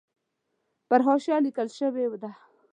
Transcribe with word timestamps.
پر 0.87 0.99
حاشیه 1.05 1.37
لیکل 1.45 1.67
شوې 1.77 2.05
ده. 2.21 2.31